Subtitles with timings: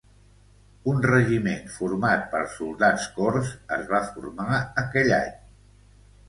[0.93, 4.49] Un regiment format per soldats cors es va formar
[4.85, 5.31] aquell any.